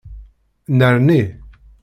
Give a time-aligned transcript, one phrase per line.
[0.73, 1.21] Nnerni.